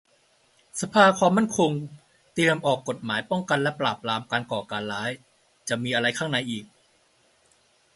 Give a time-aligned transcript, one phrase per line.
[0.81, 1.71] สภาความมั่นคง
[2.33, 5.09] เตรียมออกกฎหมายป้องกันและปราบปรามการก่อการร้าย-
[5.69, 6.65] จะมีอะไรข้างในอีก